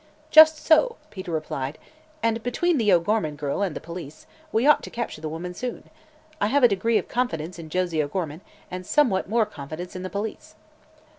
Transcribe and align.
"Just 0.31 0.57
so," 0.57 0.95
Peter 1.11 1.31
replied; 1.31 1.77
"and, 2.23 2.41
between 2.41 2.79
the 2.79 2.91
O'Gorman 2.91 3.35
girl 3.35 3.61
and 3.61 3.75
the 3.75 3.79
police, 3.79 4.25
we 4.51 4.65
ought 4.65 4.81
to 4.81 4.89
capture 4.89 5.21
the 5.21 5.29
woman 5.29 5.53
soon. 5.53 5.91
I 6.41 6.47
have 6.47 6.63
a 6.63 6.67
degree 6.67 6.97
of 6.97 7.07
confidence 7.07 7.59
in 7.59 7.69
Josie 7.69 8.01
O'Gorman 8.01 8.41
and 8.71 8.83
somewhat 8.83 9.29
more 9.29 9.45
confidence 9.45 9.95
in 9.95 10.01
the 10.01 10.09
police." 10.09 10.55